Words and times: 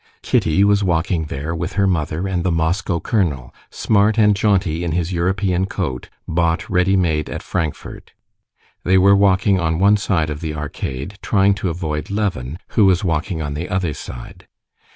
Kitty 0.23 0.63
was 0.63 0.83
walking 0.83 1.25
there 1.25 1.53
with 1.53 1.73
her 1.73 1.85
mother 1.85 2.27
and 2.27 2.43
the 2.43 2.49
Moscow 2.51 2.99
colonel, 2.99 3.53
smart 3.69 4.17
and 4.17 4.35
jaunty 4.35 4.83
in 4.83 4.93
his 4.93 5.13
European 5.13 5.67
coat, 5.67 6.09
bought 6.27 6.67
ready 6.67 6.95
made 6.95 7.29
at 7.29 7.43
Frankfort. 7.43 8.11
They 8.83 8.97
were 8.97 9.15
walking 9.15 9.59
on 9.59 9.77
one 9.77 9.97
side 9.97 10.31
of 10.31 10.41
the 10.41 10.55
arcade, 10.55 11.19
trying 11.21 11.53
to 11.53 11.69
avoid 11.69 12.09
Levin, 12.09 12.57
who 12.69 12.85
was 12.85 13.03
walking 13.03 13.43
on 13.43 13.53
the 13.53 13.69
other 13.69 13.93
side. 13.93 14.47